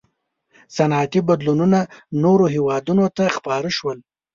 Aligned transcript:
•صنعتي 0.75 1.19
بدلونونه 1.29 1.79
نورو 2.23 2.45
هېوادونو 2.55 3.05
ته 3.17 3.23
خپاره 3.37 3.69
شول. 3.77 3.97